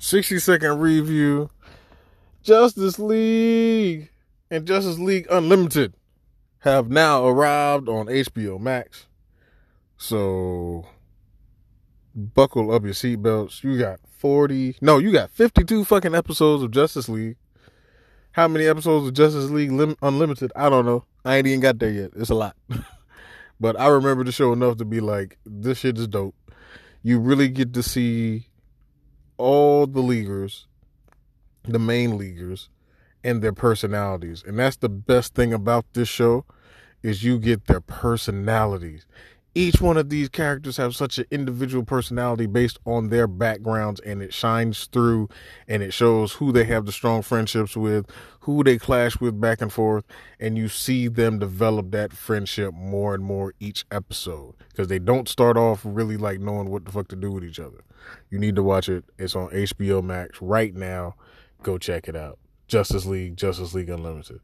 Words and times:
60 0.00 0.38
second 0.38 0.80
review. 0.80 1.50
Justice 2.42 2.98
League 2.98 4.10
and 4.50 4.66
Justice 4.66 4.98
League 4.98 5.26
Unlimited 5.30 5.92
have 6.60 6.88
now 6.88 7.26
arrived 7.26 7.86
on 7.86 8.06
HBO 8.06 8.58
Max. 8.58 9.06
So 9.98 10.86
buckle 12.14 12.72
up 12.72 12.82
your 12.84 12.94
seatbelts. 12.94 13.62
You 13.62 13.78
got 13.78 14.00
40, 14.18 14.76
no, 14.80 14.96
you 14.96 15.12
got 15.12 15.30
52 15.30 15.84
fucking 15.84 16.14
episodes 16.14 16.62
of 16.62 16.70
Justice 16.70 17.10
League. 17.10 17.36
How 18.32 18.48
many 18.48 18.66
episodes 18.66 19.06
of 19.06 19.12
Justice 19.12 19.50
League 19.50 19.70
Lim- 19.70 19.96
Unlimited? 20.00 20.50
I 20.56 20.70
don't 20.70 20.86
know. 20.86 21.04
I 21.26 21.36
ain't 21.36 21.46
even 21.46 21.60
got 21.60 21.78
there 21.78 21.90
yet. 21.90 22.12
It's 22.16 22.30
a 22.30 22.34
lot. 22.34 22.56
but 23.60 23.78
I 23.78 23.88
remember 23.88 24.24
the 24.24 24.32
show 24.32 24.54
enough 24.54 24.78
to 24.78 24.86
be 24.86 25.00
like, 25.00 25.36
this 25.44 25.78
shit 25.78 25.98
is 25.98 26.08
dope. 26.08 26.34
You 27.02 27.18
really 27.18 27.48
get 27.48 27.74
to 27.74 27.82
see 27.82 28.49
all 29.40 29.86
the 29.86 30.00
leaguers, 30.00 30.66
the 31.64 31.78
main 31.78 32.18
leaguers, 32.18 32.68
and 33.24 33.42
their 33.42 33.52
personalities. 33.52 34.44
And 34.46 34.58
that's 34.58 34.76
the 34.76 34.88
best 34.88 35.34
thing 35.34 35.52
about 35.52 35.86
this 35.94 36.08
show 36.08 36.44
is 37.02 37.24
you 37.24 37.38
get 37.38 37.66
their 37.66 37.80
personalities 37.80 39.06
each 39.54 39.80
one 39.80 39.96
of 39.96 40.10
these 40.10 40.28
characters 40.28 40.76
have 40.76 40.94
such 40.94 41.18
an 41.18 41.24
individual 41.30 41.84
personality 41.84 42.46
based 42.46 42.78
on 42.86 43.08
their 43.08 43.26
backgrounds 43.26 44.00
and 44.00 44.22
it 44.22 44.32
shines 44.32 44.86
through 44.86 45.28
and 45.66 45.82
it 45.82 45.92
shows 45.92 46.34
who 46.34 46.52
they 46.52 46.64
have 46.64 46.86
the 46.86 46.92
strong 46.92 47.20
friendships 47.20 47.76
with 47.76 48.06
who 48.40 48.62
they 48.62 48.78
clash 48.78 49.18
with 49.20 49.40
back 49.40 49.60
and 49.60 49.72
forth 49.72 50.04
and 50.38 50.56
you 50.56 50.68
see 50.68 51.08
them 51.08 51.38
develop 51.38 51.90
that 51.90 52.12
friendship 52.12 52.72
more 52.74 53.12
and 53.14 53.24
more 53.24 53.52
each 53.58 53.84
episode. 53.90 54.54
Because 54.68 54.88
they 54.88 55.00
don't 55.00 55.28
start 55.28 55.56
off 55.56 55.80
really 55.84 56.16
like 56.16 56.38
knowing 56.38 56.70
what 56.70 56.84
the 56.84 56.92
fuck 56.92 57.08
to 57.08 57.16
do 57.16 57.32
with 57.32 57.44
each 57.44 57.58
other. 57.58 57.82
You 58.30 58.38
need 58.38 58.54
to 58.56 58.62
watch 58.62 58.88
it. 58.88 59.04
It's 59.18 59.34
on 59.34 59.50
hbo 59.50 60.02
max 60.02 60.40
right 60.40 60.74
now. 60.74 61.16
Go 61.62 61.76
check 61.76 62.08
it 62.08 62.16
out. 62.16 62.38
Justice 62.68 63.04
league 63.04 63.36
justice 63.36 63.74
league 63.74 63.90
unlimited 63.90 64.40